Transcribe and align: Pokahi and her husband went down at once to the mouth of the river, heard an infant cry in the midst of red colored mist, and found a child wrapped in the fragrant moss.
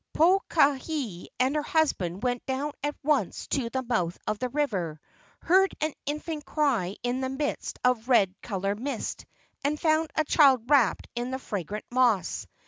Pokahi 0.15 1.27
and 1.39 1.55
her 1.55 1.61
husband 1.61 2.23
went 2.23 2.43
down 2.47 2.71
at 2.81 2.95
once 3.03 3.45
to 3.49 3.69
the 3.69 3.83
mouth 3.83 4.17
of 4.25 4.39
the 4.39 4.49
river, 4.49 4.99
heard 5.43 5.75
an 5.79 5.93
infant 6.07 6.43
cry 6.43 6.95
in 7.03 7.21
the 7.21 7.29
midst 7.29 7.77
of 7.83 8.09
red 8.09 8.33
colored 8.41 8.79
mist, 8.79 9.27
and 9.63 9.79
found 9.79 10.09
a 10.15 10.23
child 10.25 10.63
wrapped 10.71 11.07
in 11.15 11.29
the 11.29 11.37
fragrant 11.37 11.85
moss. 11.91 12.47